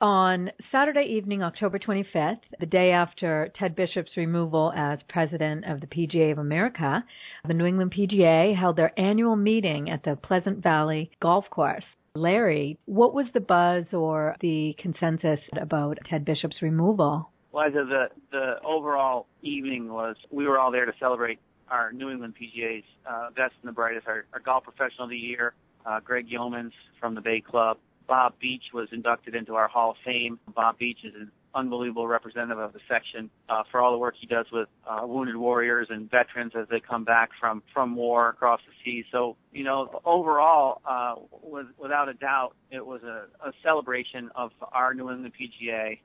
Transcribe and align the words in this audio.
On 0.00 0.50
Saturday 0.70 1.06
evening, 1.10 1.42
October 1.42 1.76
25th, 1.76 2.38
the 2.60 2.66
day 2.66 2.92
after 2.92 3.50
Ted 3.58 3.74
Bishop's 3.74 4.16
removal 4.16 4.72
as 4.76 5.00
president 5.08 5.64
of 5.64 5.80
the 5.80 5.88
PGA 5.88 6.30
of 6.30 6.38
America, 6.38 7.04
the 7.48 7.54
New 7.54 7.66
England 7.66 7.92
PGA 7.98 8.56
held 8.56 8.76
their 8.76 8.92
annual 8.96 9.34
meeting 9.34 9.90
at 9.90 10.04
the 10.04 10.14
Pleasant 10.14 10.62
Valley 10.62 11.10
Golf 11.20 11.46
Course. 11.50 11.82
Larry, 12.14 12.78
what 12.84 13.12
was 13.12 13.26
the 13.34 13.40
buzz 13.40 13.86
or 13.92 14.36
the 14.40 14.76
consensus 14.78 15.40
about 15.60 15.98
Ted 16.08 16.24
Bishop's 16.24 16.62
removal? 16.62 17.32
Well, 17.50 17.68
the 17.72 18.06
the 18.30 18.54
overall 18.64 19.26
evening 19.42 19.92
was 19.92 20.14
we 20.30 20.46
were 20.46 20.60
all 20.60 20.70
there 20.70 20.86
to 20.86 20.92
celebrate 21.00 21.40
our 21.70 21.92
New 21.92 22.10
England 22.10 22.34
PGA's 22.40 22.84
uh, 23.04 23.30
best 23.30 23.54
and 23.62 23.68
the 23.68 23.72
brightest, 23.72 24.06
our, 24.06 24.26
our 24.32 24.40
golf 24.40 24.62
professional 24.62 25.04
of 25.04 25.10
the 25.10 25.16
year, 25.16 25.54
uh, 25.84 25.98
Greg 25.98 26.28
Yeomans 26.28 26.72
from 27.00 27.16
the 27.16 27.20
Bay 27.20 27.40
Club. 27.40 27.78
Bob 28.08 28.32
Beach 28.40 28.64
was 28.72 28.88
inducted 28.90 29.34
into 29.34 29.54
our 29.54 29.68
Hall 29.68 29.90
of 29.90 29.96
Fame. 30.04 30.40
Bob 30.54 30.78
Beach 30.78 30.98
is 31.04 31.14
an 31.14 31.30
unbelievable 31.54 32.08
representative 32.08 32.58
of 32.58 32.72
the 32.72 32.80
section 32.88 33.30
uh, 33.48 33.62
for 33.70 33.80
all 33.80 33.92
the 33.92 33.98
work 33.98 34.14
he 34.18 34.26
does 34.26 34.46
with 34.50 34.68
uh, 34.88 35.06
wounded 35.06 35.36
warriors 35.36 35.88
and 35.90 36.10
veterans 36.10 36.52
as 36.58 36.66
they 36.70 36.80
come 36.80 37.04
back 37.04 37.30
from 37.38 37.62
from 37.72 37.94
war 37.94 38.30
across 38.30 38.60
the 38.66 38.72
seas. 38.84 39.04
So 39.12 39.36
you 39.52 39.64
know, 39.64 40.00
overall, 40.04 40.80
uh, 40.88 41.14
with, 41.42 41.66
without 41.78 42.08
a 42.08 42.14
doubt, 42.14 42.54
it 42.70 42.84
was 42.84 43.02
a, 43.02 43.26
a 43.46 43.52
celebration 43.62 44.30
of 44.34 44.50
our 44.72 44.94
New 44.94 45.10
England 45.10 45.32
PGA 45.38 45.98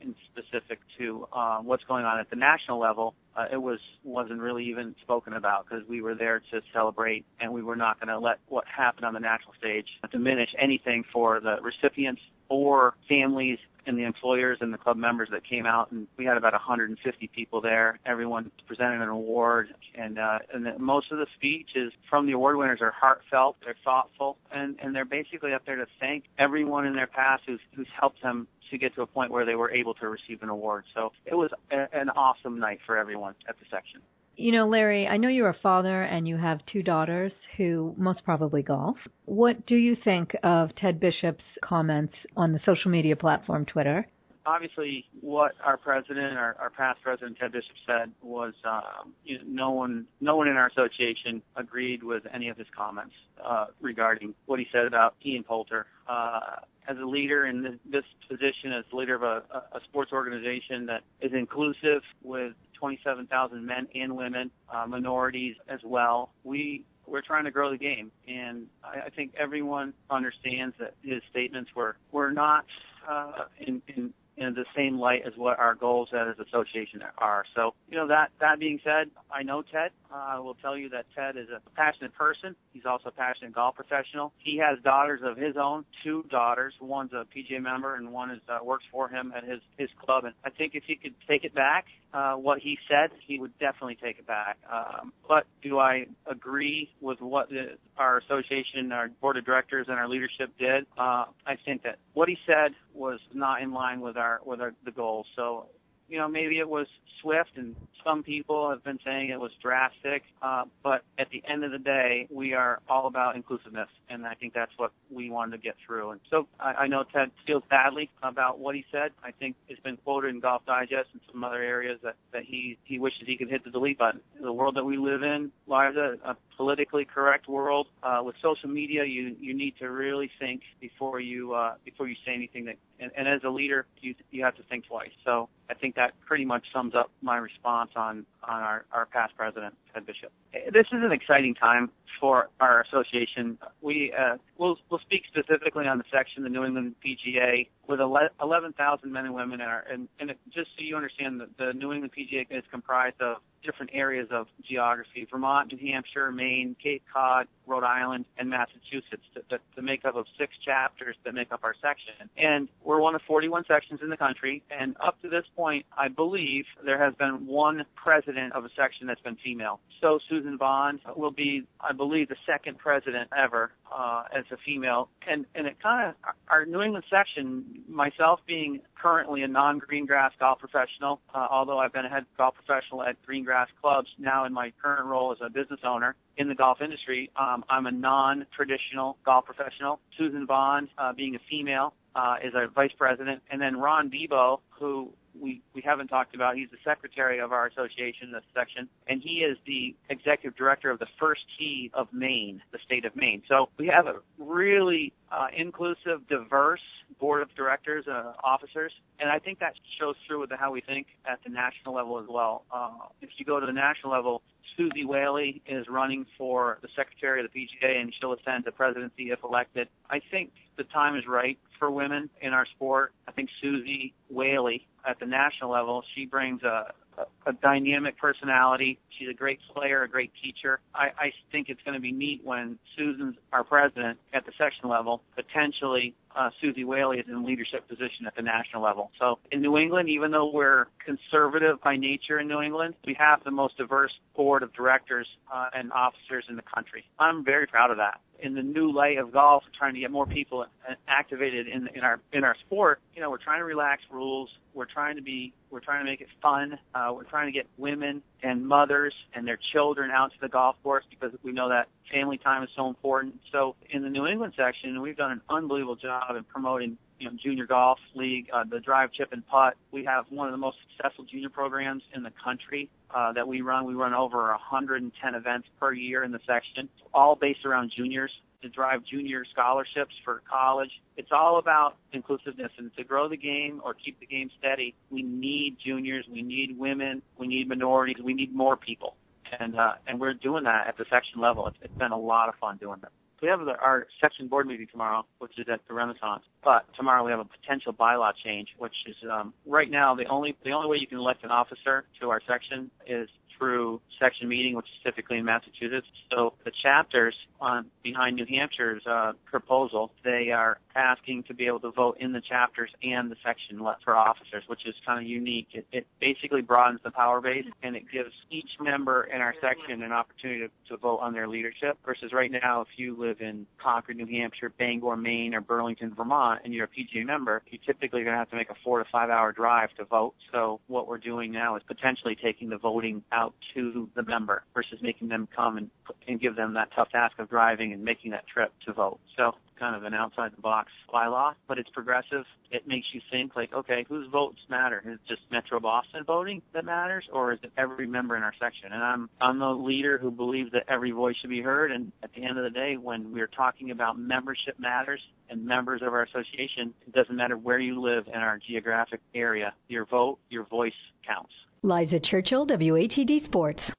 in 0.00 0.14
specific 0.30 0.78
to 0.98 1.26
um, 1.32 1.66
what's 1.66 1.84
going 1.84 2.04
on 2.04 2.20
at 2.20 2.30
the 2.30 2.36
national 2.36 2.78
level, 2.78 3.14
uh, 3.38 3.44
it 3.52 3.62
was 3.62 3.78
wasn't 4.02 4.40
really 4.40 4.64
even 4.64 4.94
spoken 5.02 5.32
about 5.32 5.64
because 5.68 5.86
we 5.88 6.02
were 6.02 6.14
there 6.14 6.42
to 6.50 6.60
celebrate, 6.72 7.24
and 7.40 7.52
we 7.52 7.62
were 7.62 7.76
not 7.76 8.00
going 8.00 8.08
to 8.08 8.18
let 8.18 8.38
what 8.48 8.64
happened 8.66 9.04
on 9.04 9.14
the 9.14 9.20
national 9.20 9.54
stage 9.58 9.86
diminish 10.10 10.50
anything 10.60 11.04
for 11.12 11.38
the 11.40 11.56
recipients 11.62 12.20
or 12.48 12.94
families 13.08 13.58
and 13.86 13.96
the 13.96 14.02
employers 14.02 14.58
and 14.60 14.72
the 14.72 14.78
club 14.78 14.96
members 14.96 15.28
that 15.30 15.42
came 15.48 15.66
out. 15.66 15.92
And 15.92 16.06
we 16.16 16.24
had 16.24 16.36
about 16.36 16.52
150 16.52 17.30
people 17.34 17.60
there. 17.60 17.98
Everyone 18.04 18.50
presented 18.66 19.00
an 19.00 19.08
award. 19.08 19.68
And 19.94 20.18
uh 20.18 20.38
and 20.52 20.66
the, 20.66 20.78
most 20.78 21.12
of 21.12 21.18
the 21.18 21.26
speeches 21.36 21.92
from 22.10 22.26
the 22.26 22.32
award 22.32 22.56
winners. 22.56 22.80
Are 22.80 22.92
heartfelt 22.92 23.56
they're 23.64 23.76
thoughtful 23.84 24.36
and 24.52 24.76
and 24.82 24.94
they're 24.94 25.04
basically 25.04 25.52
up 25.54 25.64
there 25.64 25.76
to 25.76 25.86
thank 26.00 26.24
everyone 26.38 26.86
in 26.86 26.94
their 26.94 27.06
past 27.06 27.44
who's 27.46 27.60
who's 27.74 27.88
helped 27.98 28.22
them 28.22 28.46
to 28.70 28.78
get 28.78 28.94
to 28.94 29.02
a 29.02 29.06
point 29.06 29.30
where 29.30 29.44
they 29.44 29.54
were 29.54 29.70
able 29.70 29.94
to 29.94 30.08
receive 30.08 30.42
an 30.42 30.48
award. 30.48 30.84
So 30.94 31.10
it 31.24 31.34
was 31.34 31.50
a, 31.70 31.86
an 31.92 32.10
awesome 32.10 32.58
night 32.58 32.78
for 32.86 32.96
everyone 32.96 33.34
at 33.48 33.58
the 33.58 33.64
section. 33.70 34.00
You 34.36 34.52
know, 34.52 34.68
Larry, 34.68 35.08
I 35.08 35.16
know 35.16 35.28
you're 35.28 35.48
a 35.48 35.56
father 35.62 36.04
and 36.04 36.28
you 36.28 36.36
have 36.36 36.60
two 36.72 36.82
daughters 36.82 37.32
who 37.56 37.92
most 37.98 38.24
probably 38.24 38.62
golf. 38.62 38.96
What 39.24 39.66
do 39.66 39.74
you 39.74 39.96
think 40.04 40.30
of 40.44 40.70
Ted 40.80 41.00
Bishop's 41.00 41.42
comments 41.64 42.14
on 42.36 42.52
the 42.52 42.60
social 42.64 42.90
media 42.90 43.16
platform 43.16 43.66
Twitter? 43.66 44.06
Obviously, 44.48 45.04
what 45.20 45.52
our 45.62 45.76
president, 45.76 46.38
our, 46.38 46.56
our 46.58 46.70
past 46.70 47.02
president 47.02 47.36
Ted 47.38 47.52
Bishop 47.52 47.76
said 47.86 48.10
was, 48.22 48.54
um, 48.64 49.12
you 49.22 49.36
know, 49.36 49.44
no 49.46 49.70
one, 49.72 50.06
no 50.22 50.36
one 50.36 50.48
in 50.48 50.56
our 50.56 50.68
association 50.68 51.42
agreed 51.54 52.02
with 52.02 52.22
any 52.32 52.48
of 52.48 52.56
his 52.56 52.66
comments 52.74 53.12
uh, 53.44 53.66
regarding 53.82 54.34
what 54.46 54.58
he 54.58 54.66
said 54.72 54.86
about 54.86 55.16
Ian 55.22 55.44
Poulter. 55.44 55.84
Uh, 56.08 56.60
as 56.88 56.96
a 56.96 57.04
leader 57.04 57.44
in 57.44 57.78
this, 57.84 58.04
position, 58.26 58.72
as 58.72 58.86
leader 58.90 59.14
of 59.14 59.22
a, 59.22 59.42
a 59.72 59.80
sports 59.84 60.12
organization 60.12 60.86
that 60.86 61.02
is 61.20 61.32
inclusive 61.34 62.00
with 62.22 62.54
27,000 62.72 63.66
men 63.66 63.86
and 63.94 64.16
women, 64.16 64.50
uh, 64.72 64.86
minorities 64.86 65.56
as 65.68 65.80
well. 65.84 66.30
We 66.42 66.86
we're 67.06 67.22
trying 67.22 67.44
to 67.44 67.50
grow 67.50 67.70
the 67.70 67.78
game, 67.78 68.12
and 68.26 68.66
I, 68.82 69.06
I 69.06 69.10
think 69.10 69.32
everyone 69.38 69.92
understands 70.10 70.74
that 70.78 70.94
his 71.02 71.20
statements 71.30 71.70
were 71.74 71.96
were 72.12 72.30
not 72.30 72.64
uh, 73.06 73.44
in, 73.60 73.82
in 73.88 74.12
in 74.38 74.54
the 74.54 74.64
same 74.76 74.98
light 74.98 75.22
as 75.26 75.32
what 75.36 75.58
our 75.58 75.74
goals 75.74 76.08
as 76.12 76.36
an 76.38 76.44
association 76.46 77.02
are. 77.18 77.44
So, 77.54 77.74
you 77.90 77.96
know, 77.96 78.06
that 78.08 78.30
that 78.40 78.58
being 78.58 78.80
said, 78.84 79.10
I 79.30 79.42
know 79.42 79.62
Ted. 79.62 79.90
Uh, 80.12 80.16
I 80.16 80.38
will 80.38 80.54
tell 80.54 80.76
you 80.76 80.88
that 80.90 81.06
Ted 81.14 81.36
is 81.36 81.48
a 81.50 81.60
passionate 81.70 82.14
person. 82.14 82.54
He's 82.72 82.86
also 82.86 83.08
a 83.08 83.12
passionate 83.12 83.54
golf 83.54 83.74
professional. 83.74 84.32
He 84.38 84.58
has 84.58 84.78
daughters 84.82 85.20
of 85.24 85.36
his 85.36 85.56
own, 85.56 85.84
two 86.04 86.24
daughters. 86.30 86.74
One's 86.80 87.12
a 87.12 87.26
PGA 87.34 87.60
member, 87.60 87.96
and 87.96 88.12
one 88.12 88.30
is 88.30 88.40
uh, 88.48 88.58
works 88.64 88.84
for 88.90 89.08
him 89.08 89.32
at 89.36 89.44
his 89.44 89.60
his 89.76 89.90
club. 90.04 90.24
And 90.24 90.34
I 90.44 90.50
think 90.50 90.74
if 90.74 90.84
he 90.86 90.96
could 90.96 91.14
take 91.28 91.44
it 91.44 91.54
back, 91.54 91.86
uh, 92.12 92.34
what 92.34 92.58
he 92.60 92.78
said, 92.88 93.10
he 93.26 93.38
would 93.38 93.56
definitely 93.58 93.98
take 94.02 94.18
it 94.18 94.26
back. 94.26 94.58
Um, 94.72 95.12
but 95.28 95.46
do 95.62 95.78
I 95.78 96.06
agree 96.26 96.90
with 97.00 97.20
what 97.20 97.48
the, 97.50 97.76
our 97.96 98.18
association, 98.18 98.92
our 98.92 99.08
board 99.20 99.36
of 99.36 99.44
directors, 99.44 99.86
and 99.88 99.98
our 99.98 100.08
leadership 100.08 100.50
did? 100.58 100.86
Uh, 100.96 101.26
I 101.46 101.56
think 101.64 101.82
that 101.82 101.98
what 102.14 102.28
he 102.28 102.38
said 102.46 102.72
was 102.94 103.20
not 103.34 103.62
in 103.62 103.72
line 103.72 104.00
with 104.00 104.16
our 104.16 104.40
with 104.44 104.60
our, 104.60 104.72
the 104.84 104.90
goals. 104.90 105.26
So 105.36 105.66
you 106.08 106.18
know, 106.18 106.28
maybe 106.28 106.58
it 106.58 106.68
was 106.68 106.86
swift, 107.20 107.50
and 107.56 107.74
some 108.04 108.22
people 108.22 108.70
have 108.70 108.82
been 108.84 108.98
saying 109.04 109.30
it 109.30 109.40
was 109.40 109.50
drastic. 109.60 110.22
Uh, 110.40 110.64
but 110.82 111.02
at 111.18 111.28
the 111.30 111.42
end 111.48 111.64
of 111.64 111.72
the 111.72 111.78
day, 111.78 112.26
we 112.30 112.54
are 112.54 112.80
all 112.88 113.06
about 113.06 113.36
inclusiveness, 113.36 113.88
and 114.08 114.26
I 114.26 114.34
think 114.34 114.54
that's 114.54 114.72
what 114.76 114.92
we 115.10 115.30
wanted 115.30 115.56
to 115.56 115.62
get 115.62 115.76
through. 115.84 116.10
And 116.10 116.20
so 116.30 116.46
I, 116.58 116.72
I 116.72 116.86
know 116.86 117.04
Ted 117.12 117.30
feels 117.46 117.62
badly 117.68 118.10
about 118.22 118.58
what 118.58 118.74
he 118.74 118.84
said. 118.90 119.10
I 119.22 119.32
think 119.32 119.56
it's 119.68 119.80
been 119.80 119.96
quoted 119.98 120.28
in 120.28 120.40
Golf 120.40 120.64
Digest 120.66 121.08
and 121.12 121.20
some 121.30 121.44
other 121.44 121.62
areas 121.62 121.98
that 122.02 122.16
that 122.32 122.44
he 122.44 122.78
he 122.84 122.98
wishes 122.98 123.22
he 123.26 123.36
could 123.36 123.50
hit 123.50 123.64
the 123.64 123.70
delete 123.70 123.98
button. 123.98 124.20
The 124.40 124.52
world 124.52 124.76
that 124.76 124.84
we 124.84 124.96
live 124.96 125.22
in, 125.22 125.50
lies 125.66 125.96
a, 125.96 126.16
a 126.28 126.36
politically 126.56 127.04
correct 127.04 127.48
world. 127.48 127.88
Uh, 128.02 128.20
with 128.24 128.36
social 128.42 128.68
media, 128.68 129.04
you 129.04 129.36
you 129.38 129.54
need 129.54 129.74
to 129.78 129.90
really 129.90 130.30
think 130.38 130.62
before 130.80 131.20
you 131.20 131.54
uh, 131.54 131.74
before 131.84 132.08
you 132.08 132.16
say 132.24 132.32
anything 132.34 132.64
that. 132.66 132.76
And, 133.00 133.12
and 133.16 133.28
as 133.28 133.42
a 133.44 133.48
leader, 133.48 133.86
you 134.00 134.14
you 134.30 134.44
have 134.44 134.56
to 134.56 134.62
think 134.64 134.86
twice. 134.86 135.10
So 135.24 135.48
I 135.70 135.74
think 135.74 135.96
that 135.96 136.12
pretty 136.26 136.44
much 136.44 136.64
sums 136.72 136.94
up 136.94 137.10
my 137.22 137.36
response 137.36 137.90
on 137.96 138.24
on 138.44 138.62
our, 138.62 138.84
our 138.92 139.06
past 139.06 139.36
president, 139.36 139.74
Ted 139.92 140.06
Bishop. 140.06 140.32
This 140.52 140.86
is 140.92 141.02
an 141.02 141.12
exciting 141.12 141.54
time 141.54 141.90
for 142.20 142.48
our 142.60 142.82
association. 142.82 143.58
We 143.80 144.12
uh, 144.18 144.36
will 144.56 144.76
we'll 144.90 145.00
speak 145.00 145.22
specifically 145.28 145.86
on 145.86 145.98
the 145.98 146.04
section, 146.12 146.42
the 146.42 146.48
New 146.48 146.64
England 146.64 146.94
PGA, 147.04 147.68
with 147.86 148.00
11,000 148.00 149.12
men 149.12 149.24
and 149.24 149.34
women. 149.34 149.60
In 149.60 149.66
our, 149.66 149.84
and, 149.90 150.08
and 150.20 150.34
just 150.52 150.68
so 150.76 150.82
you 150.82 150.96
understand, 150.96 151.40
the, 151.40 151.48
the 151.58 151.72
New 151.72 151.92
England 151.92 152.12
PGA 152.16 152.46
is 152.50 152.64
comprised 152.70 153.20
of 153.20 153.38
different 153.64 153.90
areas 153.94 154.28
of 154.30 154.46
geography: 154.68 155.26
Vermont, 155.30 155.72
New 155.72 155.92
Hampshire, 155.92 156.30
Maine, 156.32 156.76
Cape 156.82 157.02
Cod, 157.12 157.46
Rhode 157.66 157.84
Island, 157.84 158.24
and 158.38 158.48
Massachusetts. 158.48 159.22
The, 159.34 159.58
the 159.76 159.82
makeup 159.82 160.16
of 160.16 160.26
six 160.38 160.54
chapters 160.64 161.16
that 161.24 161.34
make 161.34 161.52
up 161.52 161.60
our 161.62 161.74
section. 161.80 162.28
And 162.36 162.68
we're 162.82 163.00
one 163.00 163.14
of 163.14 163.22
41 163.26 163.64
sections 163.66 164.00
in 164.02 164.10
the 164.10 164.16
country. 164.16 164.62
And 164.70 164.96
up 165.04 165.20
to 165.22 165.28
this 165.28 165.44
point, 165.56 165.86
I 165.96 166.08
believe 166.08 166.64
there 166.84 167.02
has 167.02 167.14
been 167.14 167.46
one 167.46 167.84
president 167.94 168.27
of 168.54 168.64
a 168.64 168.68
section 168.76 169.06
that's 169.06 169.20
been 169.20 169.36
female. 169.42 169.80
So 170.00 170.18
Susan 170.28 170.56
Bond 170.56 171.00
will 171.16 171.30
be, 171.30 171.64
I 171.80 171.92
believe, 171.92 172.28
the 172.28 172.36
second 172.46 172.78
president 172.78 173.30
ever 173.36 173.72
uh, 173.94 174.24
as 174.36 174.44
a 174.50 174.56
female. 174.64 175.08
And 175.26 175.46
and 175.54 175.66
it 175.66 175.76
kind 175.82 176.08
of 176.08 176.14
our 176.48 176.66
New 176.66 176.82
England 176.82 177.04
section, 177.10 177.64
myself 177.88 178.40
being 178.46 178.80
currently 179.00 179.42
a 179.42 179.48
non-green 179.48 180.06
grass 180.06 180.32
golf 180.38 180.58
professional, 180.58 181.20
uh, 181.34 181.46
although 181.50 181.78
I've 181.78 181.92
been 181.92 182.04
a 182.04 182.08
head 182.08 182.26
golf 182.36 182.54
professional 182.54 183.02
at 183.02 183.20
green 183.24 183.44
grass 183.44 183.68
clubs. 183.80 184.08
Now 184.18 184.44
in 184.44 184.52
my 184.52 184.72
current 184.82 185.06
role 185.06 185.32
as 185.32 185.38
a 185.40 185.48
business 185.48 185.80
owner 185.84 186.16
in 186.36 186.48
the 186.48 186.54
golf 186.54 186.80
industry, 186.80 187.30
um, 187.36 187.64
I'm 187.68 187.86
a 187.86 187.92
non-traditional 187.92 189.16
golf 189.24 189.44
professional. 189.46 190.00
Susan 190.16 190.46
Bond, 190.46 190.88
uh, 190.98 191.12
being 191.12 191.34
a 191.34 191.40
female, 191.50 191.94
uh, 192.14 192.36
is 192.42 192.54
our 192.54 192.68
vice 192.68 192.92
president, 192.96 193.42
and 193.50 193.60
then 193.60 193.76
Ron 193.76 194.10
Debo, 194.10 194.60
who 194.70 195.12
we, 195.40 195.62
we 195.74 195.82
haven't 195.82 196.08
talked 196.08 196.34
about. 196.34 196.56
He's 196.56 196.70
the 196.70 196.78
secretary 196.84 197.38
of 197.38 197.52
our 197.52 197.66
association, 197.66 198.32
this 198.32 198.42
section, 198.54 198.88
and 199.06 199.22
he 199.22 199.40
is 199.40 199.56
the 199.66 199.94
executive 200.10 200.56
director 200.56 200.90
of 200.90 200.98
the 200.98 201.06
First 201.18 201.42
Tee 201.58 201.90
of 201.94 202.08
Maine, 202.12 202.62
the 202.72 202.78
state 202.84 203.04
of 203.04 203.14
Maine. 203.16 203.42
So 203.48 203.68
we 203.78 203.86
have 203.88 204.06
a 204.06 204.16
really 204.38 205.12
uh, 205.30 205.48
inclusive, 205.56 206.26
diverse 206.28 206.80
board 207.20 207.42
of 207.42 207.54
directors, 207.54 208.06
uh, 208.08 208.32
officers, 208.42 208.92
and 209.20 209.30
I 209.30 209.38
think 209.38 209.58
that 209.60 209.74
shows 209.98 210.16
through 210.26 210.40
with 210.40 210.50
the, 210.50 210.56
how 210.56 210.72
we 210.72 210.80
think 210.80 211.06
at 211.30 211.38
the 211.44 211.50
national 211.50 211.94
level 211.94 212.18
as 212.18 212.26
well. 212.28 212.64
Uh, 212.72 212.90
if 213.22 213.30
you 213.38 213.44
go 213.44 213.60
to 213.60 213.66
the 213.66 213.72
national 213.72 214.12
level, 214.12 214.42
Suzy 214.76 215.04
Whaley 215.04 215.60
is 215.66 215.86
running 215.88 216.24
for 216.36 216.78
the 216.82 216.88
secretary 216.94 217.44
of 217.44 217.50
the 217.52 217.60
PGA, 217.60 218.00
and 218.00 218.14
she'll 218.18 218.32
ascend 218.32 218.64
to 218.66 218.72
presidency 218.72 219.30
if 219.30 219.42
elected. 219.42 219.88
I 220.08 220.20
think 220.30 220.52
the 220.76 220.84
time 220.84 221.16
is 221.16 221.24
right 221.26 221.58
for 221.78 221.90
women 221.90 222.30
in 222.40 222.52
our 222.52 222.66
sport. 222.66 223.12
I 223.26 223.32
think 223.32 223.50
Suzy 223.60 224.14
Whaley 224.30 224.86
at 225.06 225.18
the 225.20 225.26
national 225.26 225.70
level, 225.70 226.02
she 226.14 226.26
brings 226.26 226.62
a, 226.62 226.92
a, 227.16 227.50
a 227.50 227.52
dynamic 227.52 228.18
personality. 228.18 228.98
She's 229.18 229.28
a 229.28 229.34
great 229.34 229.58
player, 229.74 230.02
a 230.02 230.08
great 230.08 230.32
teacher. 230.42 230.80
I, 230.94 231.06
I 231.18 231.32
think 231.50 231.68
it's 231.68 231.80
going 231.84 231.94
to 231.94 232.00
be 232.00 232.12
neat 232.12 232.40
when 232.44 232.78
Susan's 232.96 233.36
our 233.52 233.64
president 233.64 234.18
at 234.32 234.46
the 234.46 234.52
section 234.58 234.88
level, 234.88 235.22
potentially 235.34 236.14
uh, 236.36 236.50
Suzy 236.60 236.84
Whaley 236.84 237.18
is 237.18 237.26
in 237.28 237.44
leadership 237.44 237.88
position 237.88 238.26
at 238.26 238.36
the 238.36 238.42
national 238.42 238.82
level. 238.82 239.10
So 239.18 239.38
in 239.50 239.60
New 239.60 239.76
England, 239.76 240.08
even 240.08 240.30
though 240.30 240.50
we're 240.52 240.86
conservative 241.04 241.80
by 241.82 241.96
nature 241.96 242.38
in 242.38 242.48
New 242.48 242.60
England, 242.60 242.94
we 243.06 243.16
have 243.18 243.42
the 243.44 243.50
most 243.50 243.76
diverse 243.76 244.12
board 244.36 244.62
of 244.62 244.72
directors 244.72 245.26
uh, 245.52 245.66
and 245.74 245.92
officers 245.92 246.44
in 246.48 246.56
the 246.56 246.62
country. 246.62 247.04
I'm 247.18 247.44
very 247.44 247.66
proud 247.66 247.90
of 247.90 247.96
that 247.96 248.20
in 248.40 248.54
the 248.54 248.62
new 248.62 248.92
light 248.92 249.18
of 249.18 249.32
golf, 249.32 249.64
trying 249.76 249.94
to 249.94 250.00
get 250.00 250.10
more 250.10 250.26
people 250.26 250.64
activated 251.08 251.66
in 251.66 251.88
in 251.94 252.02
our 252.02 252.20
in 252.32 252.44
our 252.44 252.56
sport. 252.66 253.00
You 253.14 253.22
know, 253.22 253.30
we're 253.30 253.38
trying 253.38 253.60
to 253.60 253.64
relax 253.64 254.02
rules. 254.10 254.48
We're 254.74 254.86
trying 254.86 255.16
to 255.16 255.22
be 255.22 255.52
we're 255.70 255.80
trying 255.80 256.04
to 256.04 256.10
make 256.10 256.20
it 256.20 256.28
fun. 256.40 256.78
Uh, 256.94 257.10
we're 257.14 257.24
trying 257.24 257.46
to 257.46 257.52
get 257.52 257.66
women 257.76 258.22
and 258.42 258.66
mothers 258.66 259.07
and 259.34 259.46
their 259.46 259.58
children 259.72 260.10
out 260.10 260.32
to 260.32 260.36
the 260.40 260.48
golf 260.48 260.76
course 260.82 261.04
because 261.10 261.32
we 261.42 261.52
know 261.52 261.68
that 261.68 261.88
family 262.12 262.38
time 262.38 262.62
is 262.62 262.70
so 262.76 262.88
important. 262.88 263.40
So 263.52 263.76
in 263.90 264.02
the 264.02 264.08
New 264.08 264.26
England 264.26 264.54
section, 264.56 265.00
we've 265.00 265.16
done 265.16 265.32
an 265.32 265.40
unbelievable 265.48 265.96
job 265.96 266.36
in 266.36 266.44
promoting 266.44 266.96
you 267.18 267.30
know, 267.30 267.36
junior 267.42 267.66
golf 267.66 267.98
league, 268.14 268.48
uh, 268.52 268.64
the 268.68 268.80
drive, 268.80 269.12
chip, 269.12 269.32
and 269.32 269.46
putt. 269.46 269.74
We 269.90 270.04
have 270.04 270.26
one 270.30 270.48
of 270.48 270.52
the 270.52 270.58
most 270.58 270.78
successful 270.88 271.24
junior 271.24 271.48
programs 271.48 272.02
in 272.14 272.22
the 272.22 272.32
country 272.42 272.90
uh, 273.14 273.32
that 273.32 273.46
we 273.46 273.60
run. 273.60 273.86
We 273.86 273.94
run 273.94 274.14
over 274.14 274.48
110 274.48 275.34
events 275.34 275.68
per 275.80 275.92
year 275.92 276.22
in 276.22 276.32
the 276.32 276.40
section, 276.46 276.88
all 277.12 277.34
based 277.34 277.64
around 277.64 277.92
juniors 277.96 278.30
to 278.62 278.68
drive 278.68 279.04
junior 279.04 279.44
scholarships 279.52 280.14
for 280.24 280.42
college. 280.50 280.90
It's 281.16 281.30
all 281.32 281.58
about 281.58 281.96
inclusiveness 282.12 282.72
and 282.76 282.94
to 282.96 283.04
grow 283.04 283.28
the 283.28 283.36
game 283.36 283.80
or 283.84 283.94
keep 283.94 284.18
the 284.20 284.26
game 284.26 284.50
steady. 284.58 284.94
We 285.10 285.22
need 285.22 285.76
juniors, 285.84 286.26
we 286.30 286.42
need 286.42 286.76
women, 286.78 287.22
we 287.38 287.46
need 287.46 287.68
minorities, 287.68 288.16
we 288.22 288.34
need 288.34 288.54
more 288.54 288.76
people. 288.76 289.16
And 289.58 289.78
uh, 289.78 289.94
and 290.06 290.20
we're 290.20 290.34
doing 290.34 290.64
that 290.64 290.86
at 290.86 290.96
the 290.98 291.04
section 291.10 291.40
level. 291.40 291.66
It's, 291.68 291.76
it's 291.82 291.98
been 291.98 292.12
a 292.12 292.18
lot 292.18 292.48
of 292.48 292.54
fun 292.56 292.76
doing 292.78 292.98
that 293.02 293.12
we 293.42 293.48
have 293.48 293.60
the, 293.60 293.76
our 293.78 294.06
section 294.20 294.48
board 294.48 294.66
meeting 294.66 294.86
tomorrow, 294.90 295.24
which 295.38 295.58
is 295.58 295.66
at 295.72 295.80
the 295.86 295.94
Renaissance. 295.94 296.42
But 296.64 296.86
tomorrow 296.96 297.24
we 297.24 297.30
have 297.30 297.40
a 297.40 297.44
potential 297.44 297.92
bylaw 297.92 298.32
change, 298.44 298.68
which 298.78 298.94
is 299.06 299.16
um, 299.30 299.54
right 299.66 299.90
now 299.90 300.14
the 300.14 300.24
only 300.26 300.56
the 300.64 300.72
only 300.72 300.88
way 300.88 300.96
you 301.00 301.06
can 301.06 301.18
elect 301.18 301.44
an 301.44 301.50
officer 301.50 302.04
to 302.20 302.30
our 302.30 302.40
section 302.46 302.90
is 303.06 303.28
through 303.58 304.00
section 304.20 304.48
meeting, 304.48 304.74
which 304.74 304.86
is 304.86 305.02
typically 305.04 305.38
in 305.38 305.44
Massachusetts. 305.44 306.06
So 306.30 306.54
the 306.64 306.72
chapters 306.82 307.34
on 307.60 307.86
behind 308.02 308.36
New 308.36 308.46
Hampshire's 308.46 309.06
uh, 309.06 309.32
proposal, 309.44 310.12
they 310.24 310.50
are 310.50 310.78
asking 310.94 311.44
to 311.44 311.54
be 311.54 311.66
able 311.66 311.80
to 311.80 311.90
vote 311.90 312.16
in 312.20 312.32
the 312.32 312.40
chapters 312.40 312.90
and 313.02 313.30
the 313.30 313.36
section 313.44 313.78
for 314.04 314.16
officers, 314.16 314.64
which 314.66 314.86
is 314.86 314.94
kind 315.06 315.24
of 315.24 315.28
unique. 315.28 315.68
It, 315.72 315.86
it 315.92 316.06
basically 316.20 316.62
broadens 316.62 317.00
the 317.04 317.10
power 317.10 317.40
base 317.40 317.66
and 317.82 317.96
it 317.96 318.04
gives 318.12 318.32
each 318.50 318.70
member 318.80 319.24
in 319.24 319.40
our 319.40 319.54
section 319.60 320.02
an 320.02 320.12
opportunity 320.12 320.66
to, 320.66 320.70
to 320.90 320.96
vote 320.96 321.18
on 321.18 321.32
their 321.32 321.48
leadership. 321.48 321.98
Versus 322.04 322.32
right 322.32 322.50
now, 322.50 322.80
if 322.80 322.88
you 322.96 323.16
live 323.18 323.40
in 323.40 323.66
Concord, 323.82 324.16
New 324.16 324.26
Hampshire, 324.26 324.72
Bangor, 324.78 325.16
Maine, 325.16 325.54
or 325.54 325.60
Burlington, 325.60 326.14
Vermont, 326.14 326.62
and 326.64 326.74
you're 326.74 326.86
a 326.86 326.88
PGA 326.88 327.24
member, 327.24 327.62
you 327.70 327.78
typically 327.84 328.22
going 328.22 328.34
to 328.34 328.38
have 328.38 328.50
to 328.50 328.56
make 328.56 328.70
a 328.70 328.74
four 328.84 328.98
to 328.98 329.04
five 329.10 329.30
hour 329.30 329.52
drive 329.52 329.90
to 329.98 330.04
vote. 330.04 330.34
So 330.52 330.80
what 330.86 331.08
we're 331.08 331.18
doing 331.18 331.52
now 331.52 331.76
is 331.76 331.82
potentially 331.86 332.36
taking 332.42 332.68
the 332.68 332.78
voting 332.78 333.22
out 333.32 333.47
out 333.48 333.54
to 333.74 334.08
the 334.14 334.22
member 334.22 334.64
versus 334.74 334.98
making 335.02 335.28
them 335.28 335.48
come 335.54 335.76
and 335.76 335.90
and 336.26 336.40
give 336.40 336.56
them 336.56 336.74
that 336.74 336.88
tough 336.94 337.10
task 337.10 337.38
of 337.38 337.48
driving 337.48 337.92
and 337.92 338.02
making 338.02 338.30
that 338.30 338.46
trip 338.46 338.72
to 338.86 338.92
vote. 338.92 339.18
So 339.36 339.52
kind 339.78 339.94
of 339.94 340.02
an 340.02 340.12
outside 340.12 340.50
the 340.56 340.60
box 340.60 340.90
bylaw, 341.12 341.54
but 341.68 341.78
it's 341.78 341.88
progressive. 341.90 342.44
It 342.70 342.88
makes 342.88 343.06
you 343.12 343.20
think 343.30 343.54
like, 343.54 343.72
okay, 343.72 344.04
whose 344.08 344.28
votes 344.30 344.58
matter? 344.68 345.02
Is 345.06 345.14
it 345.14 345.20
just 345.28 345.42
Metro 345.52 345.78
Boston 345.78 346.24
voting 346.26 346.62
that 346.74 346.84
matters, 346.84 347.24
or 347.32 347.52
is 347.52 347.60
it 347.62 347.70
every 347.78 348.06
member 348.06 348.36
in 348.36 348.42
our 348.42 348.54
section? 348.60 348.92
And 348.92 349.02
I'm 349.02 349.30
I'm 349.40 349.58
the 349.58 349.70
leader 349.70 350.18
who 350.18 350.30
believes 350.30 350.72
that 350.72 350.84
every 350.88 351.12
voice 351.12 351.36
should 351.40 351.50
be 351.50 351.62
heard. 351.62 351.92
And 351.92 352.12
at 352.22 352.30
the 352.34 352.44
end 352.44 352.58
of 352.58 352.64
the 352.64 352.70
day, 352.70 352.96
when 352.96 353.32
we're 353.32 353.46
talking 353.46 353.90
about 353.90 354.18
membership 354.18 354.78
matters 354.78 355.20
and 355.48 355.64
members 355.64 356.02
of 356.02 356.08
our 356.08 356.22
association, 356.22 356.92
it 357.06 357.12
doesn't 357.14 357.36
matter 357.36 357.56
where 357.56 357.78
you 357.78 358.00
live 358.00 358.26
in 358.26 358.40
our 358.40 358.58
geographic 358.58 359.20
area. 359.34 359.72
Your 359.88 360.06
vote, 360.06 360.38
your 360.50 360.64
voice 360.64 360.92
counts. 361.26 361.52
Liza 361.82 362.18
Churchill, 362.18 362.66
WATD 362.66 363.40
Sports. 363.40 363.94